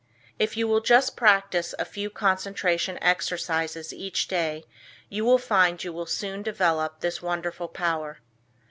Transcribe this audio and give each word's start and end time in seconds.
If 0.39 0.57
you 0.57 0.67
will 0.67 0.81
just 0.81 1.15
practice 1.15 1.75
a 1.77 1.85
few 1.85 2.09
concentration 2.09 2.97
exercises 3.03 3.93
each 3.93 4.27
day 4.27 4.63
you 5.09 5.23
will 5.23 5.37
find 5.37 5.83
you 5.83 5.93
will 5.93 6.07
soon 6.07 6.41
develop 6.41 7.01
this 7.01 7.21
wonderful 7.21 7.67
power. 7.67 8.17